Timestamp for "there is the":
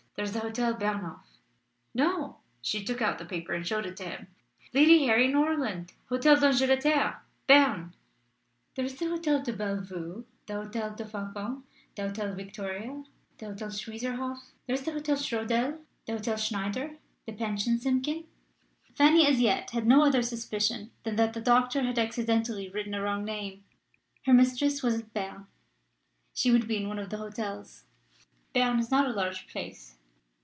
0.15-0.41, 8.75-9.07, 14.67-14.91